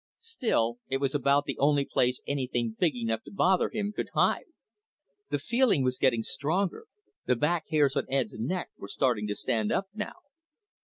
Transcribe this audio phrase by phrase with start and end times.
[0.17, 4.45] Still, it was about the only place anything big enough to bother him could hide.
[5.29, 6.87] The feeling was getting stronger,
[7.27, 10.15] the back hairs on Ed's neck were starting to stand up now.